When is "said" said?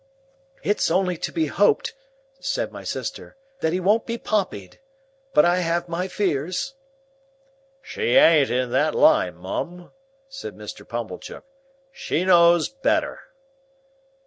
2.39-2.71, 10.27-10.55